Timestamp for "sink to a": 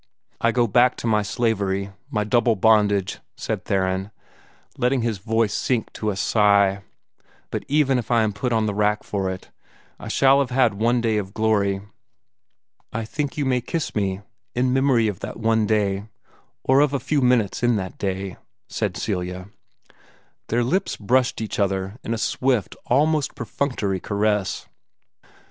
5.53-6.15